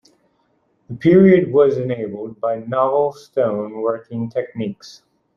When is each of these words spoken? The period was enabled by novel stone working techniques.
The 0.89 0.95
period 0.95 1.53
was 1.53 1.77
enabled 1.77 2.41
by 2.41 2.57
novel 2.61 3.11
stone 3.11 3.83
working 3.83 4.31
techniques. 4.31 5.03